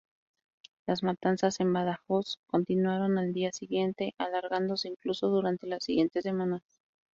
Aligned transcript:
Las 0.87 1.03
matanzas 1.03 1.59
en 1.59 1.73
Badajoz 1.73 2.39
continuaron 2.47 3.19
al 3.19 3.33
día 3.33 3.51
siguiente, 3.51 4.15
alargándose 4.17 4.87
incluso 4.87 5.27
durante 5.27 5.67
las 5.67 5.83
siguientes 5.83 6.23
semanas. 6.23 6.63